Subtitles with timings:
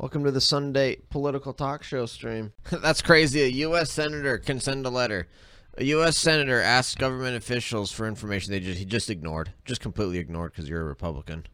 [0.00, 2.54] Welcome to the Sunday political talk show stream.
[2.70, 3.42] That's crazy.
[3.42, 3.92] A U.S.
[3.92, 5.28] senator can send a letter.
[5.76, 6.16] A U.S.
[6.16, 10.70] senator asks government officials for information they just he just ignored, just completely ignored because
[10.70, 11.44] you're a Republican.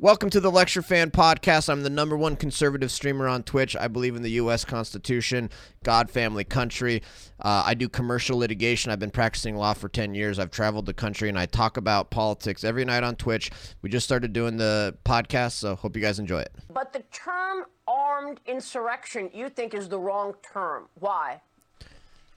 [0.00, 1.68] Welcome to the Lecture Fan Podcast.
[1.68, 3.76] I'm the number one conservative streamer on Twitch.
[3.76, 4.64] I believe in the U.S.
[4.64, 5.50] Constitution,
[5.84, 7.00] God, family, country.
[7.38, 8.90] Uh, I do commercial litigation.
[8.90, 10.40] I've been practicing law for 10 years.
[10.40, 13.52] I've traveled the country and I talk about politics every night on Twitch.
[13.82, 16.52] We just started doing the podcast, so hope you guys enjoy it.
[16.72, 20.88] But the term armed insurrection you think is the wrong term.
[20.98, 21.40] Why?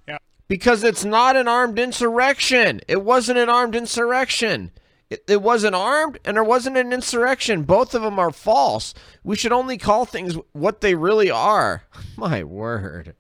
[0.08, 0.20] Yeah.
[0.48, 2.82] Because it's not an armed insurrection.
[2.88, 4.72] It wasn't an armed insurrection.
[5.10, 7.64] It, it wasn't armed and there wasn't an insurrection.
[7.64, 8.94] Both of them are false.
[9.24, 11.84] We should only call things what they really are.
[12.18, 13.16] My word.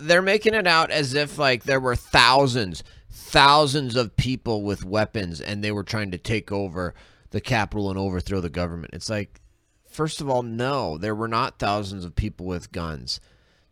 [0.00, 5.40] They're making it out as if like there were thousands, thousands of people with weapons
[5.40, 6.94] and they were trying to take over
[7.30, 8.92] the capital and overthrow the government.
[8.92, 9.40] It's like,
[9.88, 13.18] first of all, no, there were not thousands of people with guns.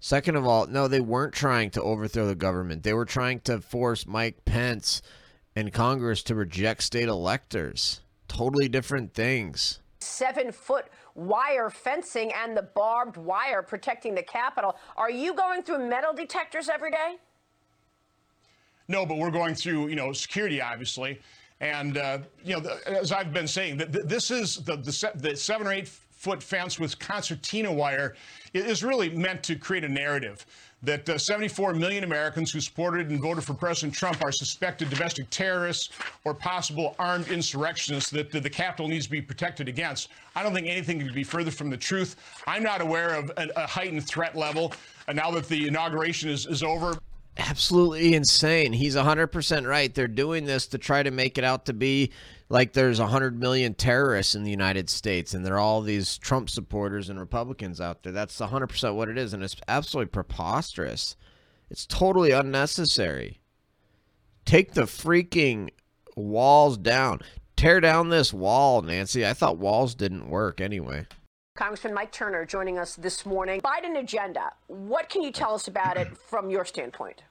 [0.01, 2.83] Second of all, no, they weren't trying to overthrow the government.
[2.85, 5.03] They were trying to force Mike Pence
[5.59, 8.01] and Congress to reject state electors.
[8.29, 9.81] Totally different things.
[9.99, 14.77] Seven foot wire fencing and the barbed wire protecting the Capitol.
[14.97, 17.17] Are you going through metal detectors every day?
[18.87, 21.21] No, but we're going through, you know, security, obviously.
[21.61, 25.37] And, uh, you know, the, as I've been saying, that this is the, the, the
[25.37, 28.15] seven or eight foot fence with concertina wire
[28.55, 30.47] is really meant to create a narrative
[30.83, 35.29] that uh, 74 million Americans who supported and voted for President Trump are suspected domestic
[35.31, 35.91] terrorists
[36.25, 40.09] or possible armed insurrectionists that the, the Capitol needs to be protected against.
[40.37, 42.17] I don't think anything could be further from the truth.
[42.47, 44.73] I'm not aware of a, a heightened threat level
[45.09, 46.99] uh, now that the inauguration is, is over
[47.39, 48.73] absolutely insane.
[48.73, 49.95] He's 100% right.
[49.95, 52.11] They're doing this to try to make it out to be
[52.49, 56.49] like there's 100 million terrorists in the United States and there are all these Trump
[56.49, 58.13] supporters and Republicans out there.
[58.13, 61.17] That's 100% what it is and it's absolutely preposterous.
[61.71, 63.41] It's totally unnecessary.
[64.45, 65.69] Take the freaking
[66.17, 67.21] walls down.
[67.57, 69.27] Tear down this wall, Nancy.
[69.27, 71.07] I thought walls didn't work anyway.
[71.55, 73.61] Congressman Mike Turner joining us this morning.
[73.61, 74.53] Biden agenda.
[74.69, 77.25] What can you tell us about it from your standpoint?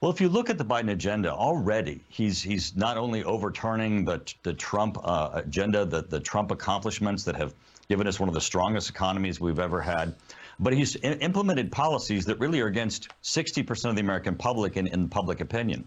[0.00, 4.20] Well, if you look at the Biden agenda already, he's he's not only overturning the
[4.42, 7.54] the Trump uh, agenda, the the Trump accomplishments that have
[7.88, 10.14] given us one of the strongest economies we've ever had,
[10.58, 15.08] but he's implemented policies that really are against 60% of the American public in, in
[15.08, 15.84] public opinion,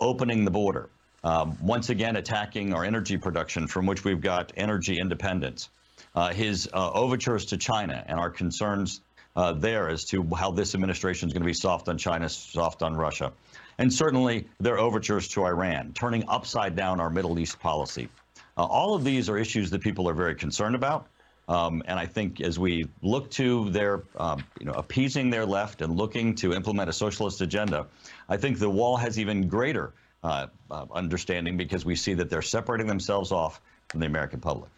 [0.00, 0.88] opening the border,
[1.24, 5.68] um, once again attacking our energy production from which we've got energy independence,
[6.14, 9.00] uh, his uh, overtures to China and our concerns
[9.36, 12.82] uh, there as to how this administration is going to be soft on China, soft
[12.82, 13.32] on Russia.
[13.78, 18.08] And certainly their overtures to Iran, turning upside down our Middle East policy.
[18.56, 21.06] Uh, all of these are issues that people are very concerned about.
[21.48, 25.82] Um, and I think as we look to their, um, you know, appeasing their left
[25.82, 27.86] and looking to implement a socialist agenda,
[28.28, 32.42] I think the wall has even greater uh, uh, understanding because we see that they're
[32.42, 34.70] separating themselves off from the American public.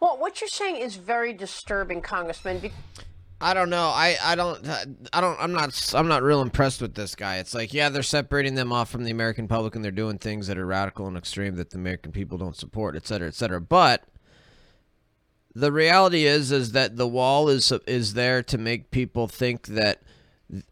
[0.00, 2.72] Well, what you're saying is very disturbing, Congressman.
[3.40, 3.88] I don't know.
[3.88, 4.68] I, I don't
[5.12, 7.38] I don't I'm not I'm not real impressed with this guy.
[7.38, 10.46] It's like yeah, they're separating them off from the American public and they're doing things
[10.48, 13.60] that are radical and extreme that the American people don't support, et cetera, et cetera.
[13.60, 14.04] But
[15.54, 20.02] the reality is is that the wall is is there to make people think that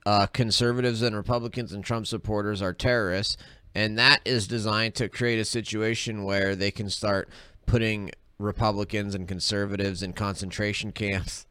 [0.04, 3.38] uh, conservatives and Republicans and Trump supporters are terrorists,
[3.74, 7.30] and that is designed to create a situation where they can start
[7.64, 11.46] putting Republicans and conservatives in concentration camps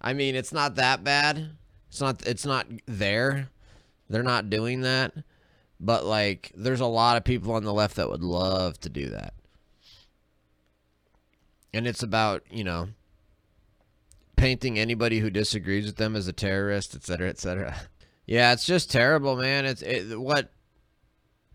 [0.00, 1.50] I mean, it's not that bad.
[1.88, 3.48] It's not it's not there.
[4.08, 5.12] They're not doing that.
[5.78, 9.10] But like there's a lot of people on the left that would love to do
[9.10, 9.34] that.
[11.72, 12.88] And it's about, you know,
[14.36, 17.76] painting anybody who disagrees with them as a terrorist, et cetera, et cetera.
[18.26, 19.66] Yeah, it's just terrible, man.
[19.66, 20.52] It's it, what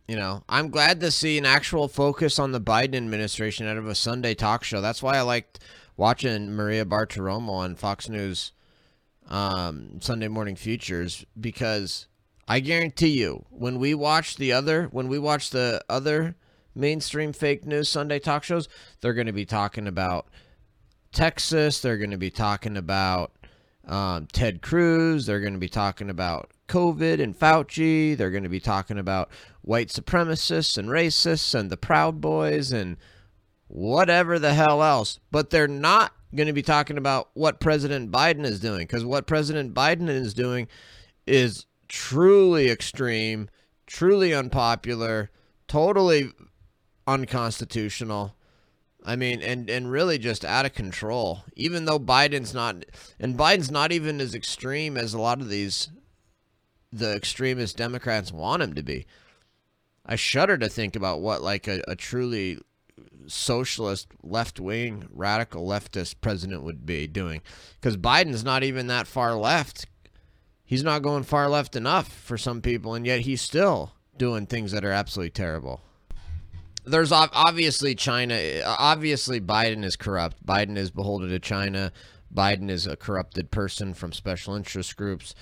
[0.07, 3.88] you know, I'm glad to see an actual focus on the Biden administration out of
[3.88, 4.81] a Sunday talk show.
[4.81, 5.59] That's why I liked
[5.97, 8.52] watching Maria Bartiromo on Fox News
[9.29, 12.08] um, Sunday Morning Futures because
[12.47, 16.35] I guarantee you, when we watch the other, when we watch the other
[16.75, 18.67] mainstream fake news Sunday talk shows,
[19.02, 20.28] they're going to be talking about
[21.11, 21.79] Texas.
[21.79, 23.31] They're going to be talking about
[23.87, 25.25] um, Ted Cruz.
[25.25, 28.16] They're going to be talking about COVID and Fauci.
[28.16, 29.29] They're going to be talking about
[29.61, 32.97] white supremacists and racists and the Proud Boys and
[33.67, 35.20] whatever the hell else.
[35.32, 39.28] But they're not going to be talking about what President Biden is doing because what
[39.28, 40.67] President Biden is doing
[41.26, 43.50] is truly extreme,
[43.88, 45.32] truly unpopular,
[45.67, 46.32] totally
[47.08, 48.35] unconstitutional.
[49.08, 51.44] I mean, and and really just out of control.
[51.56, 52.85] Even though Biden's not,
[53.20, 55.90] and Biden's not even as extreme as a lot of these,
[56.91, 59.06] the extremist Democrats want him to be.
[60.06, 62.59] I shudder to think about what like a, a truly
[63.28, 67.41] socialist, left wing, radical leftist president would be doing,
[67.79, 69.85] because Biden's not even that far left.
[70.64, 74.72] He's not going far left enough for some people, and yet he's still doing things
[74.72, 75.82] that are absolutely terrible
[76.85, 78.62] there's obviously China.
[78.64, 80.46] Obviously, Biden is corrupt.
[80.46, 81.91] Biden is beholden to China.
[82.34, 85.34] Biden is a corrupted person from special interest groups,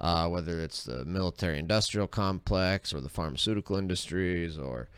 [0.00, 4.88] uh, whether it's the military industrial complex or the pharmaceutical industries or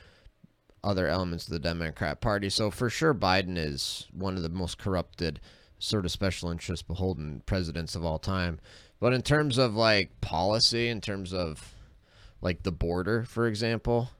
[0.83, 2.49] other elements of the Democrat Party.
[2.51, 5.41] So, for sure, Biden is one of the most corrupted,
[5.79, 8.61] sort of special interest beholden presidents of all time.
[8.99, 11.75] But in terms of like policy, in terms of
[12.43, 14.11] like the border, for example,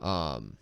[0.00, 0.56] um,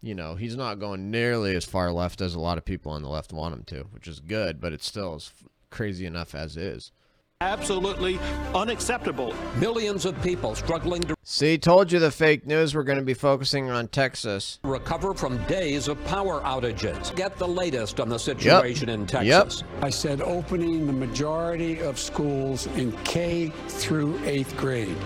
[0.00, 3.02] you know, he's not going nearly as far left as a lot of people on
[3.02, 5.32] the left want him to, which is good, but it still is
[5.70, 6.92] crazy enough as is.
[7.40, 8.18] Absolutely
[8.52, 9.32] unacceptable.
[9.60, 11.56] Millions of people struggling to see.
[11.56, 12.74] Told you the fake news.
[12.74, 14.58] We're going to be focusing on Texas.
[14.64, 17.14] Recover from days of power outages.
[17.14, 18.98] Get the latest on the situation yep.
[18.98, 19.62] in Texas.
[19.62, 19.84] Yep.
[19.84, 24.96] I said opening the majority of schools in K through eighth grade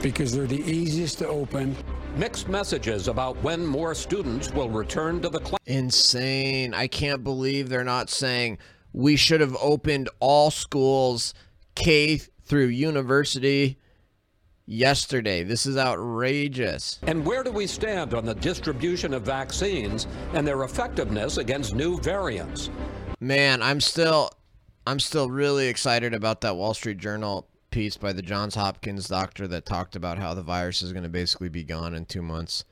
[0.00, 1.76] because they're the easiest to open
[2.16, 5.60] mixed messages about when more students will return to the class.
[5.66, 6.72] Insane.
[6.72, 8.56] I can't believe they're not saying
[8.94, 11.34] we should have opened all schools
[11.74, 13.78] K through university
[14.66, 15.42] yesterday.
[15.42, 16.98] This is outrageous.
[17.02, 21.98] And where do we stand on the distribution of vaccines and their effectiveness against new
[22.00, 22.70] variants?
[23.20, 24.30] Man, I'm still
[24.86, 29.46] I'm still really excited about that Wall Street Journal piece by the Johns Hopkins doctor
[29.48, 32.64] that talked about how the virus is going to basically be gone in 2 months.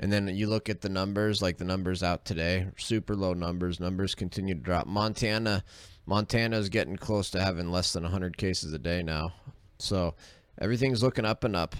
[0.00, 3.80] And then you look at the numbers, like the numbers out today, super low numbers.
[3.80, 4.86] Numbers continue to drop.
[4.86, 5.64] Montana
[6.08, 9.34] Montana is getting close to having less than 100 cases a day now.
[9.78, 10.14] So
[10.58, 11.76] everything's looking up and up.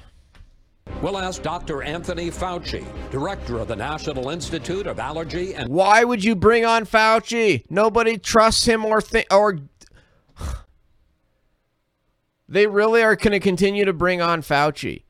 [1.00, 1.82] We'll ask Dr.
[1.82, 5.70] Anthony Fauci, director of the National Institute of Allergy and.
[5.70, 7.64] Why would you bring on Fauci?
[7.70, 9.60] Nobody trusts him or think or.
[12.48, 15.04] they really are going to continue to bring on Fauci.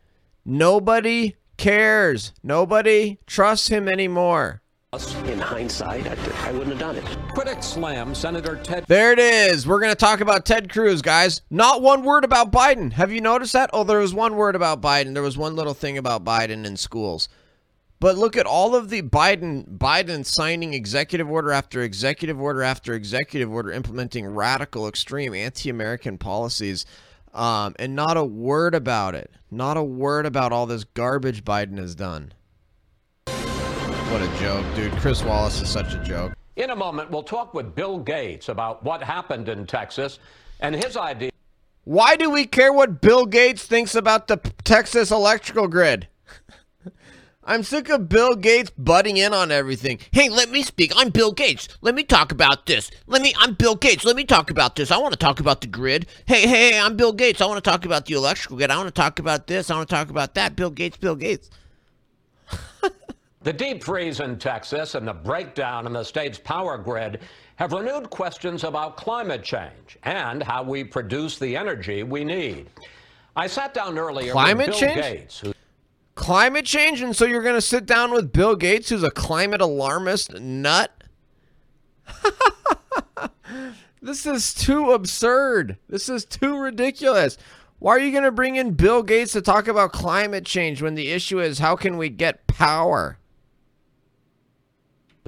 [0.44, 2.32] Nobody cares.
[2.42, 4.62] Nobody trusts him anymore.
[5.26, 7.04] In hindsight, I, I, wouldn't have done it.
[7.34, 8.86] Critics slam Senator Ted.
[8.88, 9.66] There it is.
[9.66, 11.42] We're going to talk about Ted Cruz, guys.
[11.50, 12.94] Not one word about Biden.
[12.94, 13.68] Have you noticed that?
[13.74, 15.12] Oh, there was one word about Biden.
[15.12, 17.28] There was one little thing about Biden in schools.
[18.00, 22.94] But look at all of the Biden Biden signing executive order after executive order after
[22.94, 26.86] executive order implementing radical, extreme anti-American policies.
[27.34, 29.30] Um, and not a word about it.
[29.50, 32.32] Not a word about all this garbage Biden has done.
[33.26, 34.92] What a joke, dude.
[34.94, 36.32] Chris Wallace is such a joke.
[36.56, 40.18] In a moment, we'll talk with Bill Gates about what happened in Texas
[40.60, 41.30] and his idea.
[41.84, 46.08] Why do we care what Bill Gates thinks about the Texas electrical grid?
[47.48, 50.00] I'm sick of Bill Gates butting in on everything.
[50.10, 50.92] Hey, let me speak.
[50.94, 51.66] I'm Bill Gates.
[51.80, 52.90] Let me talk about this.
[53.06, 54.04] Let me I'm Bill Gates.
[54.04, 54.90] Let me talk about this.
[54.90, 56.06] I want to talk about the grid.
[56.26, 57.40] Hey, hey, I'm Bill Gates.
[57.40, 58.70] I want to talk about the electrical grid.
[58.70, 59.70] I want to talk about this.
[59.70, 60.56] I want to talk about that.
[60.56, 61.48] Bill Gates, Bill Gates.
[63.44, 67.20] The deep freeze in Texas and the breakdown in the state's power grid
[67.56, 72.68] have renewed questions about climate change and how we produce the energy we need.
[73.36, 75.02] I sat down earlier climate with Bill change?
[75.02, 75.40] Gates.
[75.40, 75.54] Who-
[76.18, 77.00] climate change?
[77.00, 80.92] And so you're going to sit down with Bill Gates, who's a climate alarmist nut?
[84.02, 85.78] this is too absurd.
[85.88, 87.38] This is too ridiculous.
[87.78, 90.94] Why are you going to bring in Bill Gates to talk about climate change when
[90.94, 93.18] the issue is how can we get power?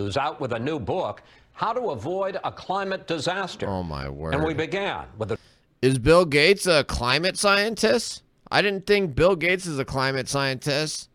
[0.01, 3.69] who's out with a new book, How to Avoid a Climate Disaster.
[3.69, 4.35] Oh, my word.
[4.35, 5.39] And we began with a.
[5.83, 8.23] Is Bill Gates a climate scientist?
[8.51, 11.09] I didn't think Bill Gates is a climate scientist.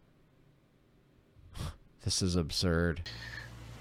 [2.03, 3.01] This is absurd.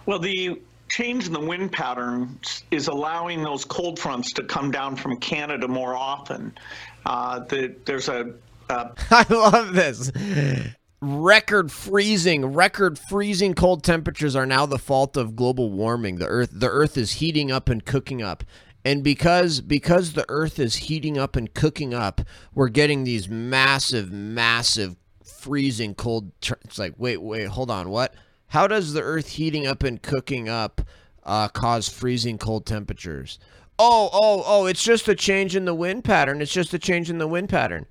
[0.07, 0.59] Well, the
[0.89, 5.69] change in the wind patterns is allowing those cold fronts to come down from Canada
[5.69, 6.57] more often.
[7.05, 8.33] Uh, the, there's a.
[8.71, 8.89] Uh...
[9.11, 10.11] I love this
[11.03, 16.49] record freezing record freezing cold temperatures are now the fault of global warming the earth
[16.51, 18.43] the earth is heating up and cooking up
[18.85, 22.21] and because because the earth is heating up and cooking up
[22.55, 26.31] we're getting these massive massive freezing cold
[26.65, 28.15] it's like wait wait hold on what
[28.49, 30.81] how does the earth heating up and cooking up
[31.25, 33.39] uh, cause freezing cold temperatures
[33.79, 37.09] oh oh oh it's just a change in the wind pattern it's just a change
[37.09, 37.87] in the wind pattern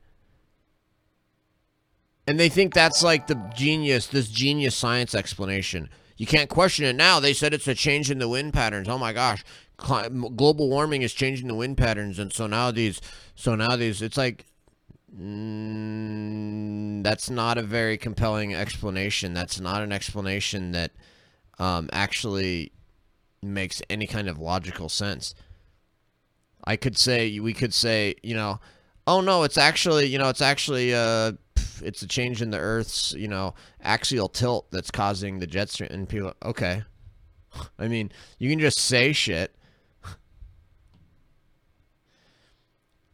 [2.25, 5.89] and they think that's like the genius, this genius science explanation.
[6.15, 7.19] You can't question it now.
[7.19, 8.87] They said it's a change in the wind patterns.
[8.87, 9.43] Oh my gosh,
[9.77, 13.01] global warming is changing the wind patterns, and so now these,
[13.35, 14.45] so now these, it's like,
[15.15, 19.33] mm, that's not a very compelling explanation.
[19.33, 20.91] That's not an explanation that
[21.59, 22.71] um, actually
[23.41, 25.35] makes any kind of logical sense.
[26.65, 28.59] I could say we could say, you know,
[29.05, 31.33] oh no, it's actually, you know, it's actually uh
[31.81, 35.89] it's a change in the Earth's, you know, axial tilt that's causing the jet stream
[35.91, 36.83] and people okay.
[37.77, 39.55] I mean, you can just say shit.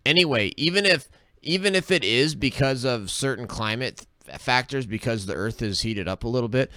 [0.10, 1.08] Anyway, even if
[1.44, 4.08] even if it is because of certain climate
[4.40, 6.72] factors because the earth is heated up a little bit,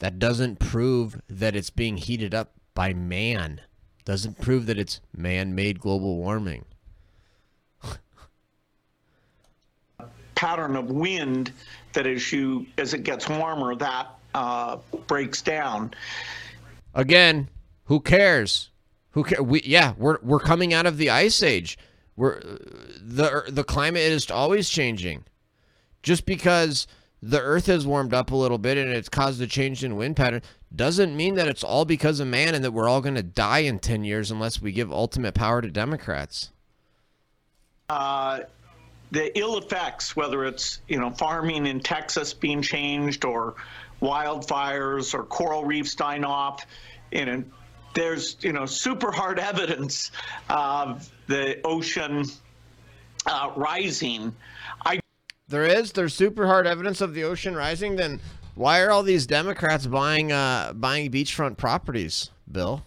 [0.00, 3.60] that doesn't prove that it's being heated up by man.
[4.04, 6.64] Doesn't prove that it's man-made global warming.
[10.34, 11.52] pattern of wind
[11.92, 15.94] that as you as it gets warmer that uh, breaks down.
[16.94, 17.48] Again,
[17.84, 18.70] who cares?
[19.12, 19.40] Who care?
[19.40, 21.78] We yeah, we're we're coming out of the ice age.
[22.16, 25.24] We're the the climate is always changing.
[26.02, 26.86] Just because
[27.22, 30.16] the earth has warmed up a little bit and it's caused a change in wind
[30.16, 30.42] pattern
[30.74, 33.60] doesn't mean that it's all because of man and that we're all going to die
[33.60, 36.50] in 10 years unless we give ultimate power to Democrats.
[37.88, 38.40] Uh,
[39.10, 43.54] the ill effects, whether it's you know farming in Texas being changed or
[44.02, 46.66] wildfires or coral reefs dying off,
[47.24, 47.44] know,
[47.96, 50.12] there's you know super hard evidence
[50.48, 52.24] of the ocean
[53.26, 54.32] uh, rising.
[54.84, 55.00] I
[55.48, 55.90] There is.
[55.92, 57.96] There's super hard evidence of the ocean rising.
[57.96, 58.20] Then
[58.54, 62.82] why are all these Democrats buying uh, buying beachfront properties, Bill?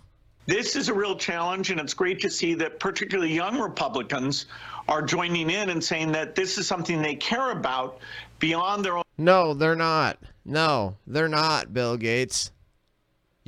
[0.46, 4.48] This is a real challenge, and it's great to see that particularly young Republicans
[4.88, 8.00] are joining in and saying that this is something they care about
[8.40, 9.04] beyond their own.
[9.20, 10.18] No, they're not.
[10.46, 12.52] No, they're not, Bill Gates.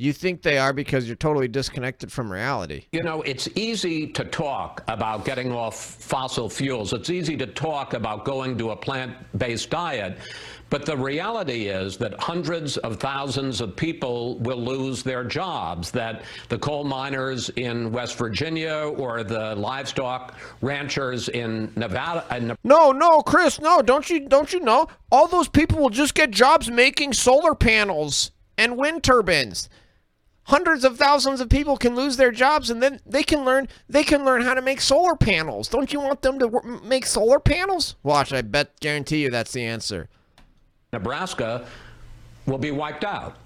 [0.02, 2.86] You think they are because you're totally disconnected from reality.
[2.90, 6.92] You know, it's easy to talk about getting off fossil fuels.
[6.92, 10.18] It's easy to talk about going to a plant based diet.
[10.70, 16.24] But the reality is that hundreds of thousands of people will lose their jobs, that
[16.48, 22.24] the coal miners in West Virginia or the livestock ranchers in Nevada.
[22.36, 24.88] In No, no, Chris, no, don't you don't you know?
[25.12, 29.68] All those people will just get jobs making solar panels and wind turbines.
[30.44, 34.02] Hundreds of thousands of people can lose their jobs and then they can learn they
[34.02, 35.68] can learn how to make solar panels.
[35.68, 37.94] Don't you want them to wor- make solar panels?
[38.02, 40.08] Watch, I bet guarantee you that's the answer.
[40.92, 41.66] Nebraska
[42.46, 43.36] will be wiped out.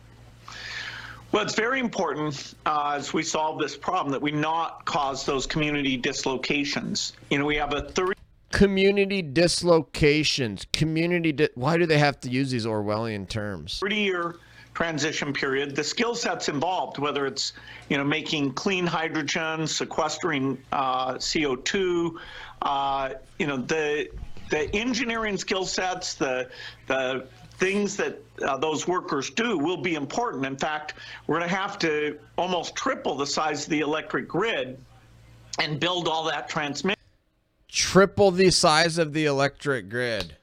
[1.32, 5.44] Well, it's very important uh, as we solve this problem that we not cause those
[5.44, 7.12] community dislocations.
[7.30, 8.14] You know, we have a 30
[8.52, 10.66] Community dislocations.
[10.72, 13.80] Community di- Why do they have to use these Orwellian terms?
[13.80, 14.36] 30 year
[14.76, 15.74] transition period.
[15.74, 17.54] The skill sets involved, whether it's
[17.88, 22.14] you know making clean hydrogen, sequestering uh, CO2,
[22.60, 24.10] uh, you know the
[24.50, 26.50] the engineering skill sets, the
[26.88, 30.44] the things that uh, those workers do will be important.
[30.44, 30.92] In fact,
[31.26, 34.78] we're going to have to almost triple the size of the electric grid
[35.58, 37.00] and build all that transmission.
[37.66, 40.36] Triple the size of the electric grid.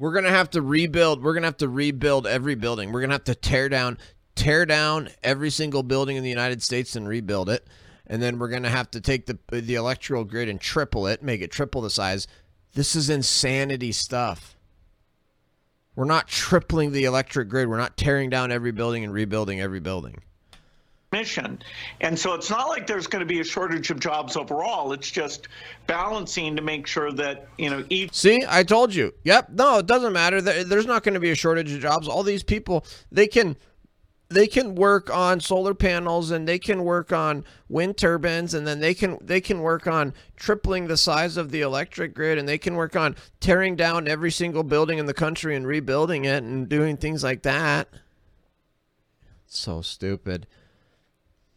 [0.00, 1.22] We're gonna have to rebuild.
[1.22, 2.90] We're gonna have to rebuild every building.
[2.90, 3.98] We're gonna have to tear down,
[4.34, 7.68] tear down every single building in the United States and rebuild it.
[8.06, 11.42] And then we're gonna have to take the the electrical grid and triple it, make
[11.42, 12.26] it triple the size.
[12.72, 14.56] This is insanity stuff.
[15.94, 17.68] We're not tripling the electric grid.
[17.68, 20.22] We're not tearing down every building and rebuilding every building.
[21.12, 21.60] Mission.
[22.00, 24.92] And so it's not like there's going to be a shortage of jobs overall.
[24.92, 25.48] It's just
[25.86, 29.12] balancing to make sure that, you know, each See, I told you.
[29.24, 29.50] Yep.
[29.50, 30.40] No, it doesn't matter.
[30.40, 32.06] There's not going to be a shortage of jobs.
[32.06, 33.56] All these people, they can
[34.28, 38.78] they can work on solar panels and they can work on wind turbines and then
[38.78, 42.56] they can they can work on tripling the size of the electric grid and they
[42.58, 46.68] can work on tearing down every single building in the country and rebuilding it and
[46.68, 47.88] doing things like that.
[49.48, 50.46] So stupid.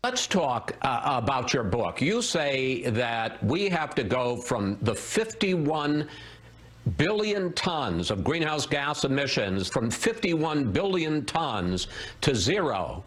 [0.05, 2.01] Let's talk uh, about your book.
[2.01, 6.09] You say that we have to go from the 51
[6.97, 11.87] billion tons of greenhouse gas emissions, from 51 billion tons
[12.19, 13.05] to zero,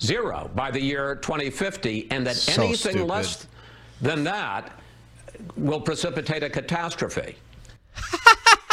[0.00, 3.08] zero by the year 2050, and that So anything stupid.
[3.08, 3.48] less
[4.00, 4.70] than that
[5.56, 7.34] will precipitate a catastrophe.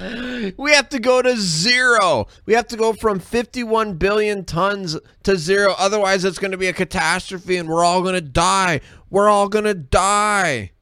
[0.56, 2.26] We have to go to zero.
[2.46, 5.74] We have to go from 51 billion tons to zero.
[5.78, 8.80] Otherwise, it's going to be a catastrophe and we're all going to die.
[9.10, 10.72] We're all going to die.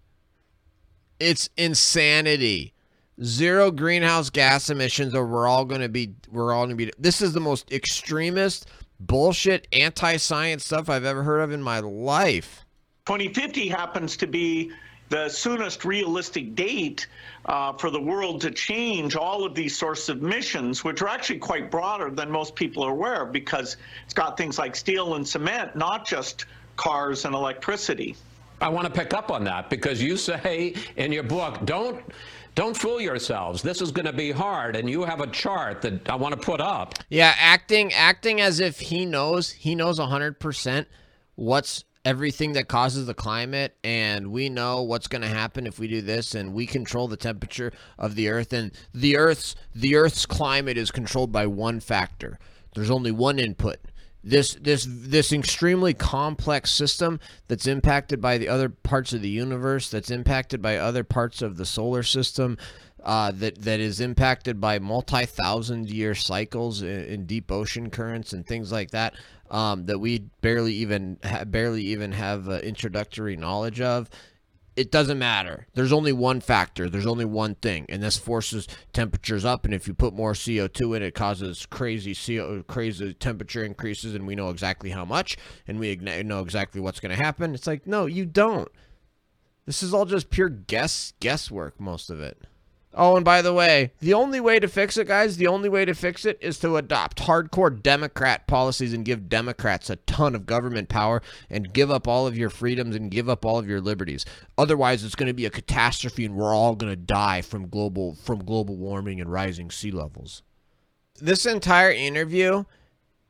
[1.19, 2.75] It's insanity.
[3.23, 6.93] zero greenhouse gas emissions, or we're all going to be, we're all going to be.
[6.99, 8.69] This is the most extremist
[9.01, 12.65] bullshit, anti-science stuff I've ever heard of in my life.
[13.07, 14.71] 2050 happens to be
[15.09, 17.07] the soonest realistic date
[17.47, 21.39] uh, for the world to change all of these sorts of missions, which are actually
[21.39, 25.27] quite broader than most people are aware of because it's got things like steel and
[25.27, 26.45] cement, not just
[26.77, 28.17] cars and electricity.
[28.61, 32.03] I want to pick up on that because you say in your book, don't
[32.55, 33.63] don't fool yourselves.
[33.63, 36.41] This is going to be hard, and you have a chart that I want to
[36.41, 36.95] put up.
[37.09, 40.89] Yeah, acting acting as if he knows he knows hundred percent
[41.37, 45.87] what's everything that causes the climate and we know what's going to happen if we
[45.87, 50.25] do this and we control the temperature of the earth and the earth's the earth's
[50.25, 52.39] climate is controlled by one factor.
[52.75, 53.77] There's only one input.
[54.25, 59.91] This this this extremely complex system that's impacted by the other parts of the universe
[59.91, 62.57] that's impacted by other parts of the solar system
[63.05, 68.47] uh, that that is impacted by multi-thousand year cycles in, in, deep ocean currents and
[68.47, 69.15] things like that
[69.51, 74.11] um, that we barely even ha- barely even have uh, introductory knowledge of.
[74.77, 75.67] It doesn't matter.
[75.75, 76.89] There's only one factor.
[76.89, 79.65] There's only one thing, and this forces temperatures up.
[79.65, 84.25] And if you put more CO2 in, it causes crazy CO, crazy temperature increases, and
[84.25, 85.37] we know exactly how much,
[85.67, 87.55] and we know exactly what's going to happen.
[87.55, 88.69] It's like, no, you don't.
[89.67, 91.81] This is all just pure guess guesswork.
[91.81, 92.41] Most of it.
[92.95, 95.85] Oh, and by the way, the only way to fix it, guys, the only way
[95.85, 100.47] to fix it is to adopt hardcore Democrat policies and give Democrats a ton of
[100.47, 103.81] government power and give up all of your freedoms and give up all of your
[103.81, 104.25] liberties.
[104.57, 108.15] Otherwise, it's going to be a catastrophe and we're all going to die from global
[108.15, 110.43] from global warming and rising sea levels.
[111.21, 112.65] This entire interview,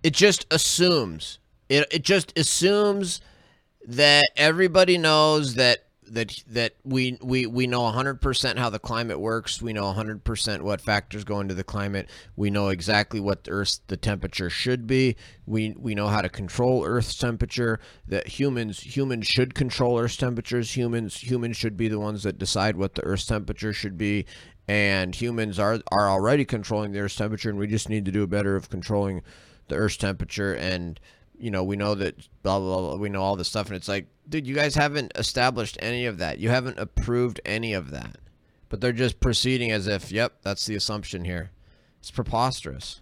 [0.02, 3.20] it just assumes it it just assumes
[3.86, 9.62] that everybody knows that that that we we we know 100% how the climate works.
[9.62, 12.08] We know 100% what factors go into the climate.
[12.36, 15.16] We know exactly what the earth's the temperature should be.
[15.46, 20.76] We we know how to control earth's temperature that humans humans should control earth's temperatures.
[20.76, 24.26] Humans humans should be the ones that decide what the earth's temperature should be.
[24.66, 28.26] And humans are are already controlling the earth's temperature and we just need to do
[28.26, 29.22] better of controlling
[29.68, 30.54] the earth's temperature.
[30.54, 30.98] And
[31.38, 33.88] you know we know that blah blah blah we know all this stuff and it's
[33.88, 36.38] like dude, you guys haven't established any of that.
[36.38, 38.16] You haven't approved any of that.
[38.68, 41.50] But they're just proceeding as if, yep, that's the assumption here.
[42.00, 43.00] It's preposterous.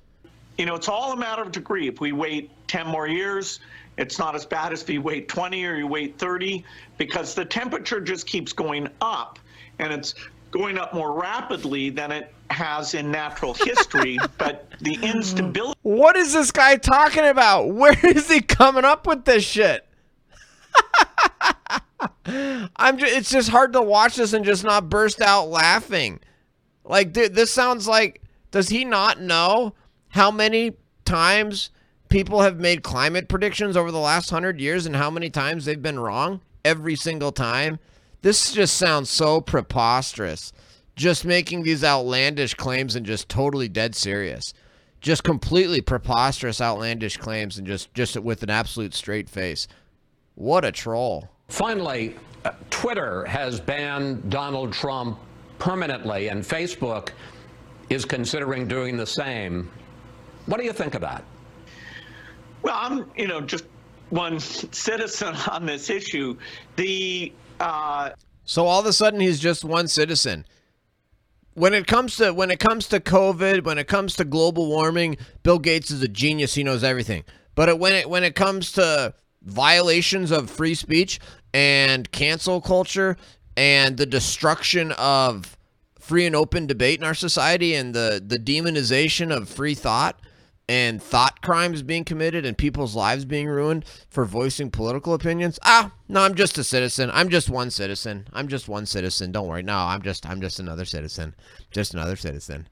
[0.59, 1.88] You know, it's all a matter of degree.
[1.88, 3.61] If we wait 10 more years,
[3.99, 6.64] it's not as bad as if you wait 20 or you wait 30
[6.99, 9.38] because the temperature just keeps going up
[9.79, 10.14] and it's
[10.50, 14.18] going up more rapidly than it has in natural history.
[14.38, 15.78] but the instability.
[15.82, 17.68] What is this guy talking about?
[17.74, 19.87] Where is he coming up with this shit?
[22.76, 26.20] I'm just, it's just hard to watch this and just not burst out laughing.
[26.85, 29.74] Like dude, this sounds like does he not know
[30.09, 30.72] how many
[31.04, 31.70] times
[32.09, 35.82] people have made climate predictions over the last 100 years and how many times they've
[35.82, 37.78] been wrong every single time?
[38.22, 40.52] This just sounds so preposterous.
[40.94, 44.55] Just making these outlandish claims and just totally dead serious.
[45.00, 49.68] Just completely preposterous outlandish claims and just just with an absolute straight face.
[50.35, 51.29] What a troll.
[51.48, 55.18] Finally, uh, Twitter has banned Donald Trump
[55.59, 57.11] permanently, and Facebook
[57.90, 59.70] is considering doing the same.
[60.46, 61.24] What do you think of that?
[62.62, 63.64] Well, I'm, you know, just
[64.11, 66.37] one citizen on this issue.
[66.76, 68.11] The uh...
[68.45, 70.47] so all of a sudden he's just one citizen.
[71.55, 75.16] When it comes to when it comes to COVID, when it comes to global warming,
[75.42, 76.55] Bill Gates is a genius.
[76.55, 77.25] He knows everything.
[77.55, 81.19] But when it when it comes to violations of free speech
[81.55, 83.16] and cancel culture
[83.57, 85.57] and the destruction of
[85.99, 90.21] free and open debate in our society and the, the demonization of free thought
[90.68, 95.59] and thought crimes being committed and people's lives being ruined for voicing political opinions.
[95.64, 97.11] Ah, no, I'm just a citizen.
[97.12, 98.26] I'm just one citizen.
[98.33, 99.33] I'm just one citizen.
[99.33, 99.62] Don't worry.
[99.62, 101.35] No, I'm just I'm just another citizen.
[101.70, 102.68] Just another citizen.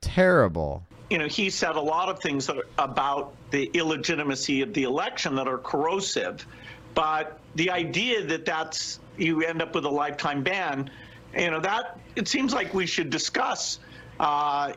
[0.00, 2.48] Terrible you know, he said a lot of things
[2.78, 6.46] about the illegitimacy of the election that are corrosive.
[6.94, 10.88] But the idea that that's you end up with a lifetime ban,
[11.36, 13.80] you know, that it seems like we should discuss.
[14.20, 14.74] Uh,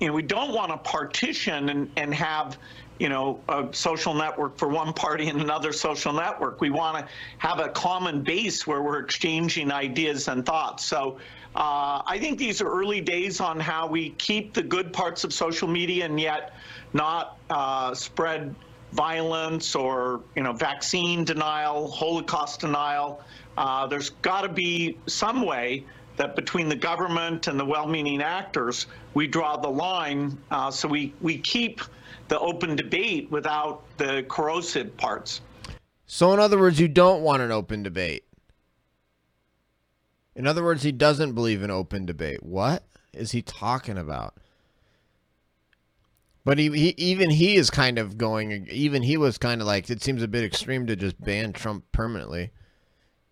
[0.00, 2.58] you know, we don't want to partition and, and have,
[2.98, 6.60] you know, a social network for one party and another social network.
[6.60, 10.84] We want to have a common base where we're exchanging ideas and thoughts.
[10.84, 11.18] So
[11.54, 15.32] uh, I think these are early days on how we keep the good parts of
[15.32, 16.52] social media and yet
[16.92, 18.54] not uh, spread
[18.92, 23.22] violence or you know vaccine denial, Holocaust denial.
[23.56, 25.84] Uh, there's got to be some way
[26.22, 31.12] that between the government and the well-meaning actors, we draw the line uh, so we
[31.20, 31.80] we keep
[32.28, 35.40] the open debate without the corrosive parts.
[36.06, 38.22] So, in other words, you don't want an open debate.
[40.36, 42.44] In other words, he doesn't believe in open debate.
[42.44, 44.34] What is he talking about?
[46.44, 48.68] But he, he even he is kind of going.
[48.70, 51.84] Even he was kind of like it seems a bit extreme to just ban Trump
[51.90, 52.52] permanently.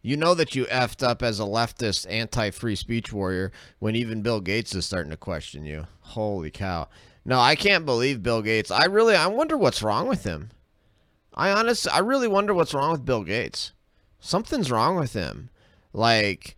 [0.03, 4.41] You know that you effed up as a leftist anti-free speech warrior when even Bill
[4.41, 5.87] Gates is starting to question you.
[6.01, 6.89] Holy cow.
[7.25, 8.71] No, I can't believe Bill Gates.
[8.71, 10.51] I really I wonder what's wrong with him.
[11.35, 13.73] I honestly I really wonder what's wrong with Bill Gates.
[14.19, 15.51] Something's wrong with him.
[15.93, 16.57] Like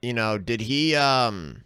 [0.00, 1.64] you know, did he um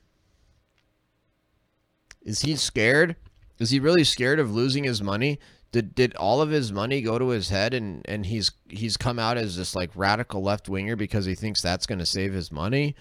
[2.22, 3.16] is he scared?
[3.58, 5.38] Is he really scared of losing his money?
[5.72, 9.18] Did did all of his money go to his head and and he's he's come
[9.18, 12.50] out as this like radical left winger because he thinks that's going to save his
[12.50, 12.96] money?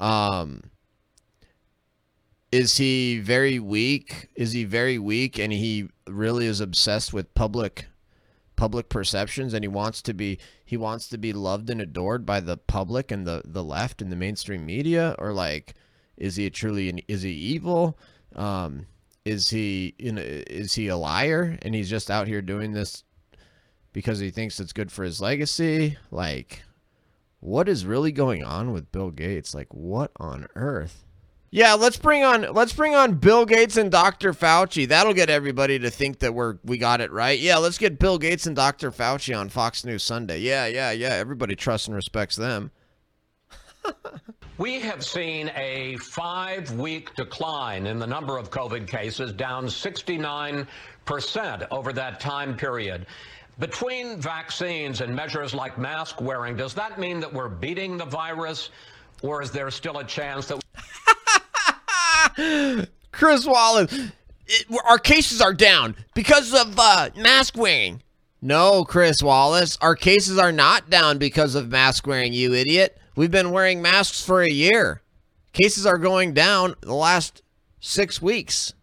[0.00, 0.70] Um
[2.50, 4.28] is he very weak?
[4.34, 7.86] Is he very weak and he really is obsessed with public
[8.56, 12.40] public perceptions and he wants to be he wants to be loved and adored by
[12.40, 15.74] the public and the the left and the mainstream media or like
[16.16, 17.96] is he truly an, is he evil?
[18.34, 18.86] Um
[19.28, 23.04] is he you know is he a liar and he's just out here doing this
[23.92, 25.98] because he thinks it's good for his legacy?
[26.10, 26.62] Like
[27.40, 29.54] what is really going on with Bill Gates?
[29.54, 31.04] Like what on earth?
[31.50, 34.32] Yeah, let's bring on let's bring on Bill Gates and Dr.
[34.32, 34.88] Fauci.
[34.88, 37.38] That'll get everybody to think that we're we got it right.
[37.38, 38.90] Yeah, let's get Bill Gates and Dr.
[38.90, 40.40] Fauci on Fox News Sunday.
[40.40, 41.10] Yeah, yeah, yeah.
[41.14, 42.70] Everybody trusts and respects them.
[44.58, 50.66] We have seen a five week decline in the number of COVID cases, down 69%
[51.70, 53.06] over that time period.
[53.58, 58.70] Between vaccines and measures like mask wearing, does that mean that we're beating the virus,
[59.22, 60.60] or is there still a chance that.
[63.12, 63.92] Chris Wallace,
[64.46, 68.02] it, our cases are down because of uh, mask wearing.
[68.40, 72.97] No, Chris Wallace, our cases are not down because of mask wearing, you idiot.
[73.18, 75.02] We've been wearing masks for a year.
[75.52, 77.42] Cases are going down the last
[77.80, 78.74] six weeks.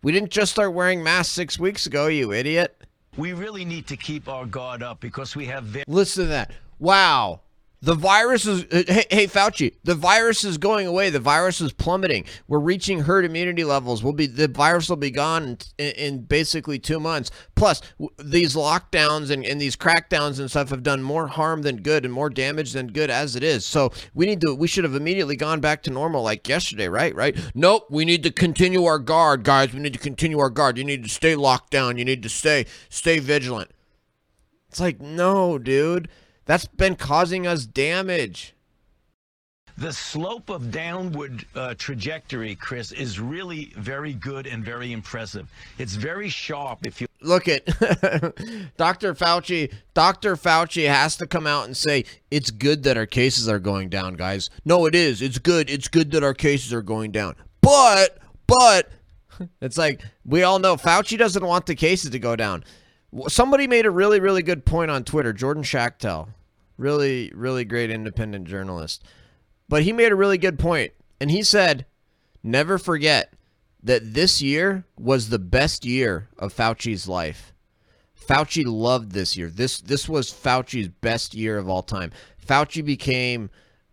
[0.00, 2.84] We didn't just start wearing masks six weeks ago, you idiot.
[3.16, 5.76] We really need to keep our guard up because we have.
[5.88, 6.52] Listen to that.
[6.78, 7.40] Wow.
[7.80, 11.10] The virus is, uh, hey, hey, Fauci, the virus is going away.
[11.10, 12.24] The virus is plummeting.
[12.48, 14.02] We're reaching herd immunity levels.
[14.02, 17.30] We'll be, the virus will be gone in, in basically two months.
[17.54, 17.80] Plus,
[18.18, 22.12] these lockdowns and, and these crackdowns and stuff have done more harm than good and
[22.12, 23.64] more damage than good as it is.
[23.64, 27.14] So we need to, we should have immediately gone back to normal like yesterday, right?
[27.14, 27.38] Right?
[27.54, 27.86] Nope.
[27.90, 29.72] We need to continue our guard, guys.
[29.72, 30.78] We need to continue our guard.
[30.78, 31.96] You need to stay locked down.
[31.96, 33.70] You need to stay, stay vigilant.
[34.68, 36.08] It's like, no, dude.
[36.48, 38.54] That's been causing us damage.
[39.76, 45.52] The slope of downward uh, trajectory, Chris, is really very good and very impressive.
[45.76, 47.66] It's very sharp if you look at
[48.78, 49.14] Dr.
[49.14, 49.72] Fauci.
[49.92, 50.36] Dr.
[50.36, 54.14] Fauci has to come out and say it's good that our cases are going down,
[54.14, 54.48] guys.
[54.64, 55.20] No, it is.
[55.20, 55.68] It's good.
[55.68, 57.34] It's good that our cases are going down.
[57.60, 58.90] But, but,
[59.60, 62.64] it's like we all know Fauci doesn't want the cases to go down.
[63.28, 65.34] Somebody made a really, really good point on Twitter.
[65.34, 66.30] Jordan Schachtel,
[66.78, 69.04] really, really great independent journalist.
[69.68, 71.84] But he made a really good point, and he said,
[72.42, 73.34] "Never forget
[73.82, 77.52] that this year was the best year of Fauci's life.
[78.18, 79.48] Fauci loved this year.
[79.48, 82.12] This this was Fauci's best year of all time.
[82.44, 83.50] Fauci became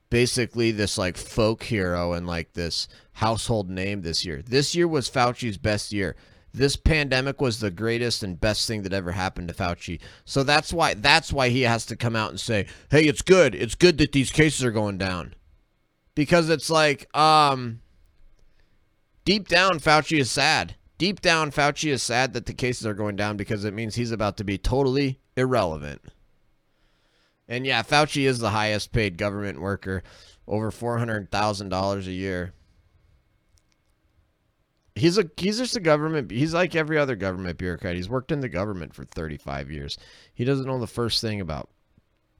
[0.09, 4.41] basically this like folk hero and like this household name this year.
[4.41, 6.15] This year was Fauci's best year
[6.57, 9.99] this pandemic was the greatest and best thing that ever happened to Fauci.
[10.25, 13.55] So that's why that's why he has to come out and say, "Hey, it's good.
[13.55, 15.35] It's good that these cases are going down."
[16.15, 17.81] Because it's like um
[19.25, 20.75] deep down Fauci is sad.
[20.97, 24.11] Deep down Fauci is sad that the cases are going down because it means he's
[24.11, 26.01] about to be totally irrelevant.
[27.47, 30.03] And yeah, Fauci is the highest paid government worker,
[30.47, 32.53] over $400,000 a year
[34.95, 37.95] he's a he's just a government he's like every other government bureaucrat.
[37.95, 39.97] He's worked in the government for 35 years.
[40.33, 41.69] He doesn't know the first thing about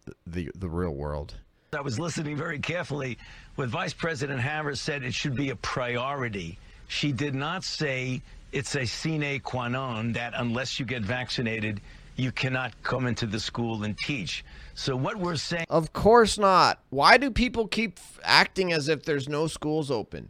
[0.06, 1.36] the the, the real world.
[1.74, 3.18] I was listening very carefully.
[3.56, 6.58] When vice president harris said it should be a priority.
[6.88, 11.82] She did not say it's a sine qua non that unless you get vaccinated
[12.18, 14.46] you cannot come into the school and teach.
[14.74, 16.82] So what we're saying of course not.
[16.90, 20.30] Why do people keep acting as if there's no schools open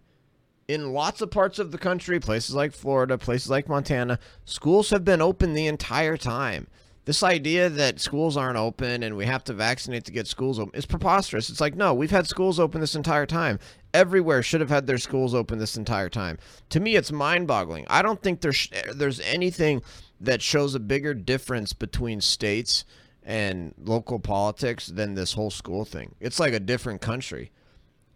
[0.68, 5.06] in lots of parts of the country, places like Florida, places like Montana, schools have
[5.06, 6.68] been open the entire time.
[7.06, 10.74] This idea that schools aren't open and we have to vaccinate to get schools open
[10.74, 11.52] is preposterous.
[11.52, 13.60] It's like, no, we've had schools open this entire time.
[13.94, 16.40] Everywhere should have had their schools open this entire time.
[16.70, 17.86] To me, it's mind boggling.
[17.92, 19.84] I don't think there's, there's anything
[20.20, 22.86] that shows a bigger difference between states
[23.22, 26.16] and local politics than this whole school thing.
[26.20, 27.52] It's like a different country.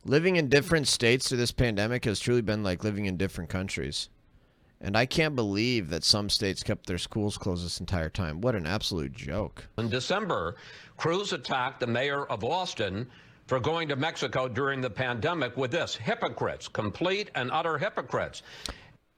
[0.09, 4.09] Living in different states through this pandemic has truly been like living in different countries.
[4.81, 8.41] And I can't believe that some states kept their schools closed this entire time.
[8.41, 9.67] What an absolute joke.
[9.77, 10.55] In December,
[10.97, 13.07] Cruz attacked the mayor of Austin
[13.45, 18.41] for going to Mexico during the pandemic with this hypocrites, complete and utter hypocrites.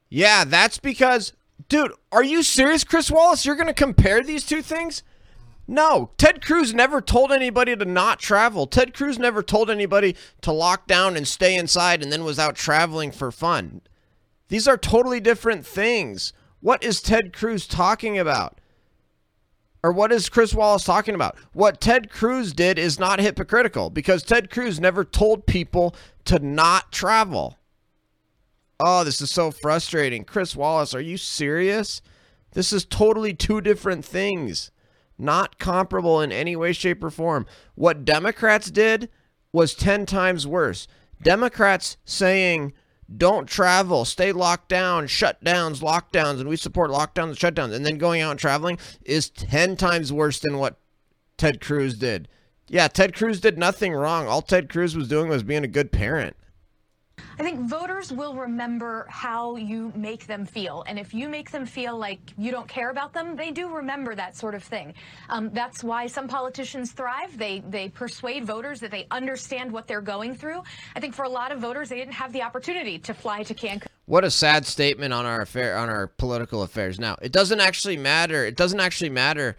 [0.09, 1.31] Yeah, that's because,
[1.69, 3.45] dude, are you serious, Chris Wallace?
[3.45, 5.03] You're going to compare these two things?
[5.71, 8.67] No, Ted Cruz never told anybody to not travel.
[8.67, 12.57] Ted Cruz never told anybody to lock down and stay inside and then was out
[12.57, 13.79] traveling for fun.
[14.49, 16.33] These are totally different things.
[16.59, 18.59] What is Ted Cruz talking about?
[19.81, 21.37] Or what is Chris Wallace talking about?
[21.53, 26.91] What Ted Cruz did is not hypocritical because Ted Cruz never told people to not
[26.91, 27.57] travel.
[28.77, 30.25] Oh, this is so frustrating.
[30.25, 32.01] Chris Wallace, are you serious?
[32.51, 34.69] This is totally two different things,
[35.21, 37.45] not comparable in any way, shape, or form.
[37.75, 39.09] What Democrats did
[39.53, 40.87] was 10 times worse.
[41.21, 42.73] Democrats saying,
[43.15, 47.97] don't travel, stay locked down, shutdowns, lockdowns, and we support lockdowns and shutdowns, and then
[47.97, 50.77] going out and traveling is 10 times worse than what
[51.37, 52.27] Ted Cruz did.
[52.67, 54.27] Yeah, Ted Cruz did nothing wrong.
[54.27, 56.37] All Ted Cruz was doing was being a good parent.
[57.39, 60.83] I think voters will remember how you make them feel.
[60.87, 64.15] And if you make them feel like you don't care about them, they do remember
[64.15, 64.93] that sort of thing.
[65.29, 67.37] Um, that's why some politicians thrive.
[67.37, 70.61] They, they persuade voters that they understand what they're going through.
[70.95, 73.53] I think for a lot of voters, they didn't have the opportunity to fly to
[73.53, 73.87] Cancun.
[74.05, 76.99] What a sad statement on our affair on our political affairs.
[76.99, 78.45] Now, it doesn't actually matter.
[78.45, 79.55] It doesn't actually matter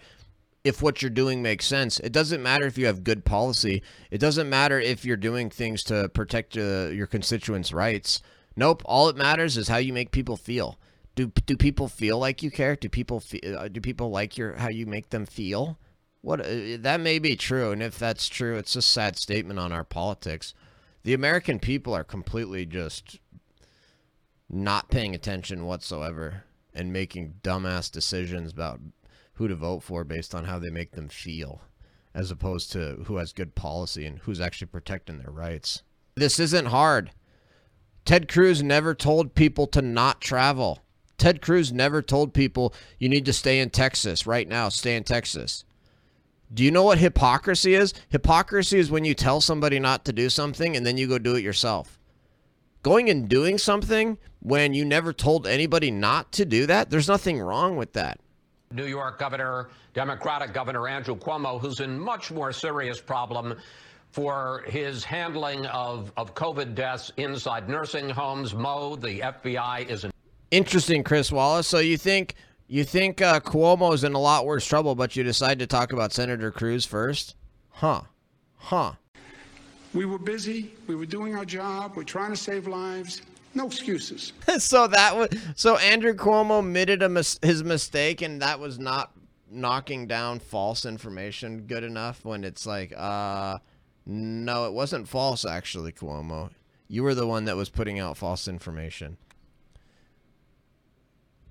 [0.65, 1.99] if what you're doing makes sense.
[2.01, 3.83] It doesn't matter if you have good policy.
[4.11, 8.23] It doesn't matter if you're doing things to protect uh, your constituents' rights.
[8.57, 8.83] Nope.
[8.85, 10.79] All it matters is how you make people feel.
[11.15, 12.77] Do do people feel like you care?
[12.77, 15.79] Do people feel, uh, do people like your how you make them feel?
[16.23, 19.73] What uh, that may be true, and if that's true, it's a sad statement on
[19.73, 20.55] our politics.
[21.03, 23.19] The American people are completely just
[24.49, 28.81] not paying attention whatsoever and making dumbass decisions about
[29.43, 31.63] who to vote for based on how they make them feel,
[32.15, 35.83] as opposed to who has good policy and who's actually protecting their rights.
[36.15, 37.11] This isn't hard.
[38.05, 40.79] Ted Cruz never told people to not travel.
[41.19, 45.03] Ted Cruz never told people you need to stay in Texas right now, stay in
[45.03, 45.65] Texas.
[46.55, 47.95] Do you know what hypocrisy is?
[48.11, 51.35] Hypocrisy is when you tell somebody not to do something and then you go do
[51.35, 51.99] it yourself.
[52.85, 57.41] Going and doing something when you never told anybody not to do that, there's nothing
[57.41, 58.21] wrong with that.
[58.75, 63.57] New York Governor, Democratic Governor Andrew Cuomo, who's in much more serious problem
[64.11, 68.55] for his handling of, of COVID deaths inside nursing homes.
[68.55, 70.13] Mo, the FBI is in.
[70.51, 71.67] Interesting, Chris Wallace.
[71.67, 72.35] So you think
[72.69, 76.13] you think uh, Cuomo's in a lot worse trouble, but you decide to talk about
[76.13, 77.37] Senator Cruz first?
[77.71, 78.03] Huh?
[78.57, 78.93] Huh?
[79.95, 80.75] We were busy.
[80.87, 81.97] We were doing our job.
[81.97, 83.23] We're trying to save lives.
[83.55, 84.33] No excuses.
[84.59, 89.13] so that was so Andrew Cuomo admitted mis- his mistake, and that was not
[89.51, 92.25] knocking down false information good enough.
[92.25, 93.59] When it's like, uh,
[94.07, 95.45] no, it wasn't false.
[95.45, 96.51] Actually, Cuomo,
[96.89, 99.19] you were the one that was putting out false information.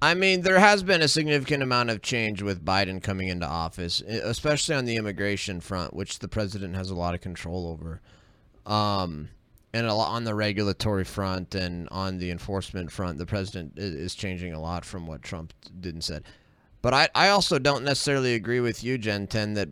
[0.04, 4.02] I mean, there has been a significant amount of change with Biden coming into office,
[4.02, 8.02] especially on the immigration front, which the president has a lot of control over.
[8.66, 9.30] Um,
[9.73, 14.15] and a lot on the regulatory front and on the enforcement front, the president is
[14.15, 16.23] changing a lot from what Trump did and said.
[16.81, 19.69] But I, I also don't necessarily agree with you, Gen 10, that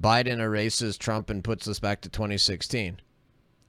[0.00, 3.00] Biden erases Trump and puts us back to 2016.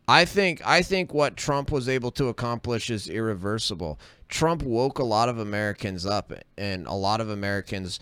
[0.07, 3.99] I think I think what Trump was able to accomplish is irreversible.
[4.27, 7.99] Trump woke a lot of Americans up, and a lot of Americans,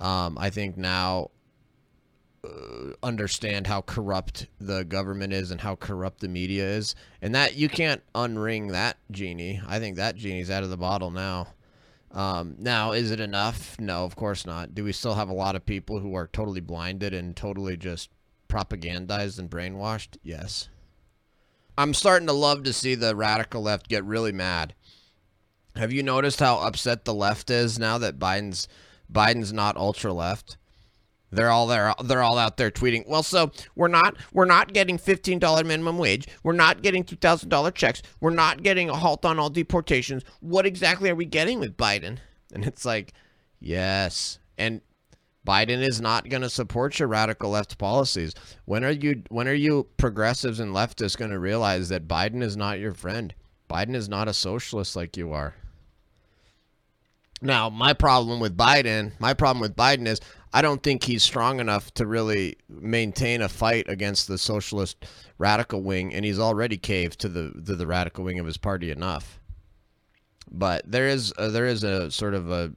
[0.00, 1.30] um, I think now
[3.02, 7.68] understand how corrupt the government is and how corrupt the media is, and that you
[7.68, 9.60] can't unring that genie.
[9.66, 11.48] I think that genie's out of the bottle now.
[12.10, 13.78] Um, now, is it enough?
[13.78, 14.74] No, of course not.
[14.74, 18.10] Do we still have a lot of people who are totally blinded and totally just
[18.48, 20.18] propagandized and brainwashed?
[20.22, 20.68] Yes.
[21.78, 24.74] I'm starting to love to see the radical left get really mad.
[25.74, 28.68] Have you noticed how upset the left is now that Biden's
[29.10, 30.58] Biden's not ultra left?
[31.32, 31.94] They're all there.
[32.04, 33.08] They're all out there tweeting.
[33.08, 36.28] Well, so we're not we're not getting fifteen dollar minimum wage.
[36.42, 38.02] We're not getting two thousand dollar checks.
[38.20, 40.22] We're not getting a halt on all deportations.
[40.40, 42.18] What exactly are we getting with Biden?
[42.52, 43.14] And it's like,
[43.60, 44.38] yes.
[44.58, 44.82] And
[45.46, 48.34] Biden is not going to support your radical left policies.
[48.66, 52.56] When are you when are you progressives and leftists going to realize that Biden is
[52.58, 53.34] not your friend?
[53.70, 55.54] Biden is not a socialist like you are.
[57.40, 60.20] Now, my problem with Biden, my problem with Biden is
[60.52, 65.06] I don't think he's strong enough to really maintain a fight against the socialist
[65.38, 68.90] radical wing, and he's already caved to the to the radical wing of his party
[68.90, 69.40] enough.
[70.50, 72.72] But there is a, there is a sort of a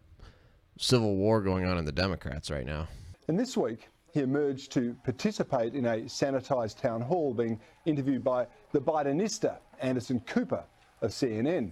[0.77, 2.87] civil war going on in the Democrats right now.
[3.27, 8.47] And this week, he emerged to participate in a sanitised town hall being interviewed by
[8.71, 10.63] the Bidenista, Anderson Cooper
[11.01, 11.71] of CNN.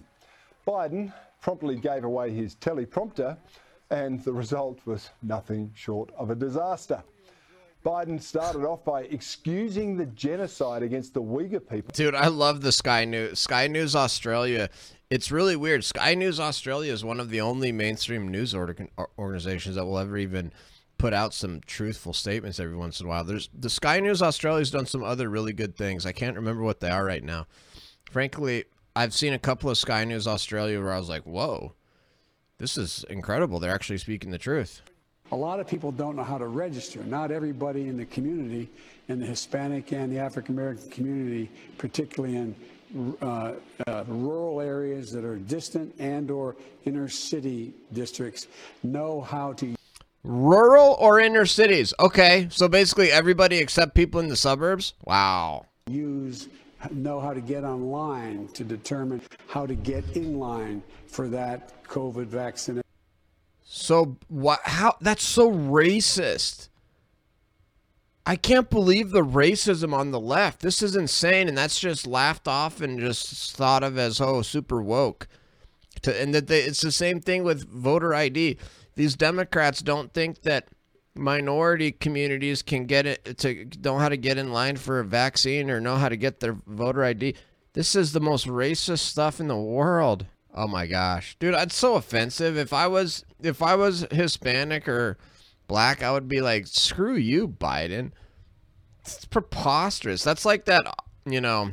[0.66, 3.36] Biden promptly gave away his teleprompter,
[3.90, 7.02] and the result was nothing short of a disaster.
[7.84, 11.90] Biden started off by excusing the genocide against the Uyghur people.
[11.92, 13.38] Dude, I love the Sky News.
[13.38, 14.70] Sky News Australia.
[15.10, 15.84] It's really weird.
[15.84, 20.16] Sky News Australia is one of the only mainstream news org- organizations that will ever
[20.16, 20.50] even
[20.96, 23.22] put out some truthful statements every once in a while.
[23.22, 26.06] There's the Sky News Australia's done some other really good things.
[26.06, 27.46] I can't remember what they are right now.
[28.10, 28.64] Frankly,
[28.96, 31.74] I've seen a couple of Sky News Australia where I was like, "Whoa,
[32.58, 33.58] this is incredible.
[33.58, 34.82] They're actually speaking the truth."
[35.32, 37.02] A lot of people don't know how to register.
[37.02, 38.68] Not everybody in the community,
[39.08, 42.54] in the Hispanic and the African American community, particularly in
[43.20, 43.54] uh,
[43.86, 48.46] uh, rural areas that are distant and or inner city districts,
[48.82, 49.74] know how to
[50.24, 51.92] Rural or inner cities?
[52.00, 54.94] Okay, so basically everybody except people in the suburbs.
[55.04, 55.66] Wow.
[55.86, 56.48] use
[56.92, 62.26] know how to get online to determine how to get in line for that COVID
[62.26, 62.82] vaccination.
[63.62, 64.60] So what?
[64.64, 64.96] How?
[65.00, 66.68] That's so racist.
[68.26, 70.60] I can't believe the racism on the left.
[70.60, 74.80] This is insane, and that's just laughed off and just thought of as oh super
[74.82, 75.28] woke.
[76.02, 78.58] To, and that they, it's the same thing with voter ID.
[78.96, 80.68] These Democrats don't think that
[81.14, 85.70] minority communities can get it to know how to get in line for a vaccine
[85.70, 87.34] or know how to get their voter ID.
[87.72, 90.26] This is the most racist stuff in the world.
[90.54, 92.56] Oh my gosh, dude, it's so offensive.
[92.56, 95.18] If I was if I was Hispanic or
[95.66, 98.12] black, I would be like, "Screw you, Biden."
[99.00, 100.22] It's preposterous.
[100.22, 100.86] That's like that,
[101.26, 101.72] you know.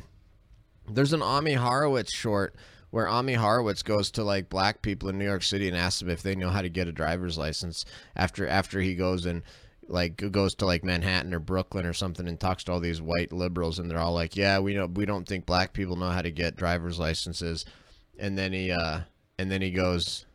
[0.90, 2.56] There's an Ami Horowitz short
[2.92, 6.10] where Ami Horowitz goes to like black people in New York City and asks them
[6.10, 9.42] if they know how to get a driver's license after after he goes and
[9.88, 13.34] like goes to like Manhattan or Brooklyn or something and talks to all these white
[13.34, 16.22] liberals and they're all like, "Yeah, we know we don't think black people know how
[16.22, 17.66] to get driver's licenses."
[18.20, 19.02] And then he uh
[19.40, 20.26] and then he goes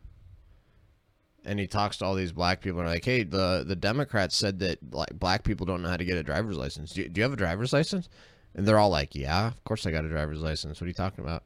[1.45, 4.35] and he talks to all these black people and are like, "Hey, the the Democrats
[4.35, 6.91] said that like black people don't know how to get a driver's license.
[6.91, 8.09] Do do you have a driver's license?"
[8.53, 10.81] And they're all like, "Yeah, of course I got a driver's license.
[10.81, 11.43] What are you talking about?"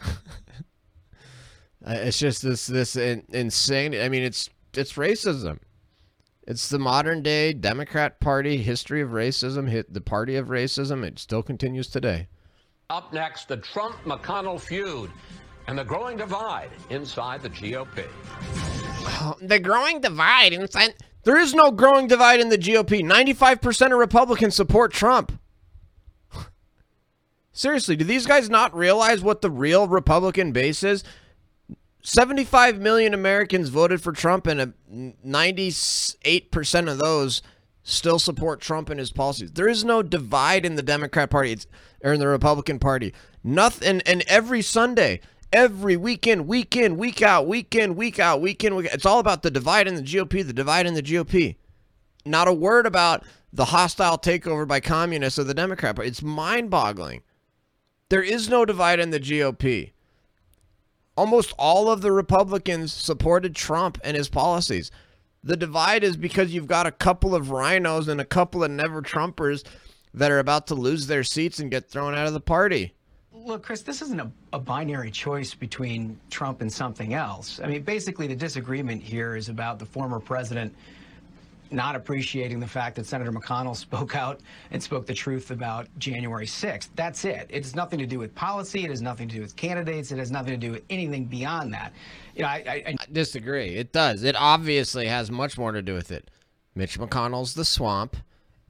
[1.86, 3.94] it's just this this in, insane.
[3.94, 5.58] I mean, it's it's racism.
[6.46, 9.68] It's the modern day Democrat Party history of racism.
[9.68, 11.04] Hit the party of racism.
[11.04, 12.28] It still continues today.
[12.90, 15.10] Up next, the Trump McConnell feud
[15.66, 18.04] and the growing divide inside the GOP.
[19.40, 20.94] the growing divide inside.
[21.24, 23.00] There is no growing divide in the GOP.
[23.00, 25.32] 95% of Republicans support Trump.
[27.54, 31.04] Seriously, do these guys not realize what the real Republican base is?
[32.02, 37.42] 75 million Americans voted for Trump, and 98% of those
[37.84, 39.52] still support Trump and his policies.
[39.52, 41.56] There is no divide in the Democrat Party
[42.02, 43.14] or in the Republican Party.
[43.44, 44.02] Nothing.
[44.04, 45.20] And every Sunday,
[45.52, 49.20] every weekend, week in, week out, week in, week out, week in, week it's all
[49.20, 51.54] about the divide in the GOP, the divide in the GOP.
[52.26, 56.08] Not a word about the hostile takeover by communists of the Democrat Party.
[56.08, 57.22] It's mind boggling.
[58.14, 59.90] There is no divide in the GOP.
[61.16, 64.92] Almost all of the Republicans supported Trump and his policies.
[65.42, 69.02] The divide is because you've got a couple of RINOs and a couple of never
[69.02, 69.64] Trumpers
[70.14, 72.94] that are about to lose their seats and get thrown out of the party.
[73.32, 77.58] Look, Chris, this isn't a, a, binary choice between Trump and something else.
[77.58, 80.72] I mean, basically, the disagreement here is about the former president
[81.74, 86.46] not appreciating the fact that Senator McConnell spoke out and spoke the truth about January
[86.46, 86.88] 6th.
[86.94, 87.46] That's it.
[87.50, 88.84] It has nothing to do with policy.
[88.84, 90.12] It has nothing to do with candidates.
[90.12, 91.92] It has nothing to do with anything beyond that.
[92.34, 93.76] You know, I, I, I disagree.
[93.76, 94.24] It does.
[94.24, 96.30] It obviously has much more to do with it.
[96.74, 98.16] Mitch McConnell's the swamp,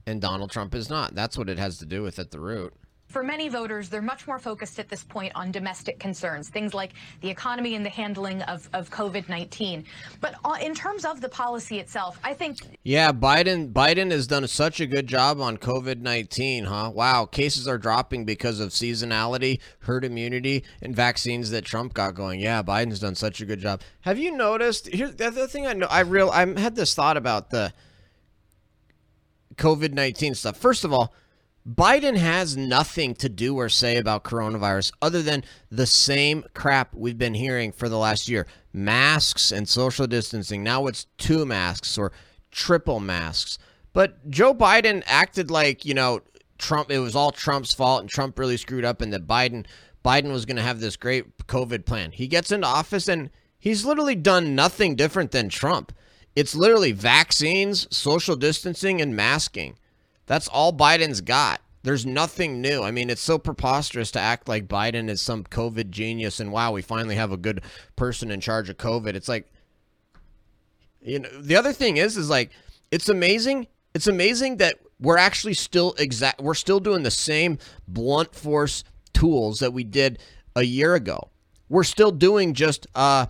[0.05, 1.15] and Donald Trump is not.
[1.15, 2.73] That's what it has to do with at the root.
[3.07, 6.91] For many voters, they're much more focused at this point on domestic concerns, things like
[7.21, 9.85] the economy and the handling of, of COVID 19.
[10.21, 12.57] But uh, in terms of the policy itself, I think.
[12.83, 16.91] Yeah, Biden Biden has done such a good job on COVID 19, huh?
[16.93, 22.39] Wow, cases are dropping because of seasonality, herd immunity, and vaccines that Trump got going.
[22.39, 23.81] Yeah, Biden's done such a good job.
[24.01, 24.87] Have you noticed?
[24.87, 25.87] Here's the other thing I know.
[25.89, 27.71] I real I had this thought about the
[29.55, 30.57] COVID 19 stuff.
[30.57, 31.13] First of all,
[31.67, 37.17] Biden has nothing to do or say about coronavirus other than the same crap we've
[37.17, 40.63] been hearing for the last year masks and social distancing.
[40.63, 42.11] Now it's two masks or
[42.51, 43.57] triple masks.
[43.93, 46.21] But Joe Biden acted like, you know,
[46.59, 49.65] Trump, it was all Trump's fault and Trump really screwed up and that Biden.
[50.03, 52.11] Biden was going to have this great COVID plan.
[52.11, 55.91] He gets into office and he's literally done nothing different than Trump.
[56.35, 59.77] It's literally vaccines, social distancing, and masking.
[60.25, 61.61] That's all Biden's got.
[61.83, 62.81] There's nothing new.
[62.81, 66.71] I mean, it's so preposterous to act like Biden is some COVID genius and wow,
[66.71, 67.61] we finally have a good
[67.95, 69.13] person in charge of COVID.
[69.13, 69.51] It's like,
[70.99, 72.49] you know, the other thing is, is like,
[72.89, 73.67] it's amazing.
[73.93, 76.41] It's amazing that we're actually still exact.
[76.41, 80.19] We're still doing the same blunt force tools that we did
[80.55, 81.29] a year ago.
[81.69, 83.27] We're still doing just uh,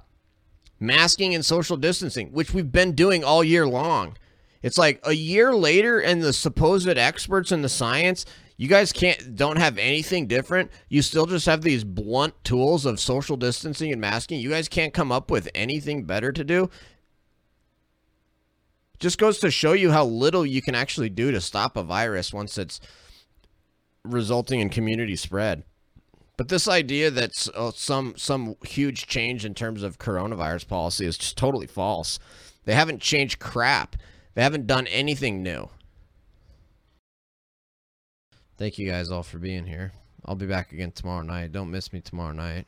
[0.79, 4.17] masking and social distancing, which we've been doing all year long.
[4.66, 8.26] It's like a year later, and the supposed experts in the science,
[8.57, 10.72] you guys can't don't have anything different.
[10.89, 14.39] You still just have these blunt tools of social distancing and masking.
[14.39, 16.72] You guys can't come up with anything better to do.
[18.97, 22.34] Just goes to show you how little you can actually do to stop a virus
[22.34, 22.80] once it's
[24.03, 25.63] resulting in community spread.
[26.38, 31.20] But this idea that uh, some some huge change in terms of coronavirus policy is
[31.20, 32.18] just totally false.
[32.63, 33.95] They haven't changed crap.
[34.36, 35.69] They haven't done anything new.
[38.57, 39.93] Thank you guys all for being here.
[40.25, 41.51] I'll be back again tomorrow night.
[41.51, 42.67] Don't miss me tomorrow night.